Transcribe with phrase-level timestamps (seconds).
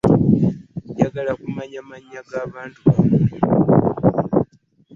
[0.89, 3.35] Njagala kumanya manya g'abantu bamwe.